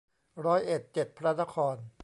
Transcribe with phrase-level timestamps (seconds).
[0.45, 1.75] ร้อยเอ็ดเจ็ดพระนคร